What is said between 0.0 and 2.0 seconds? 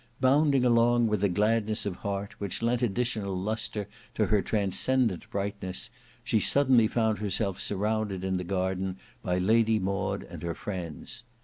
Bounding along with a gladness of the